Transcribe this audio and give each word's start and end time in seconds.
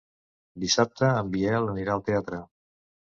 Dissabte 0.61 1.09
en 1.17 1.29
Biel 1.35 1.67
anirà 1.73 1.93
al 1.99 2.03
teatre. 2.09 2.41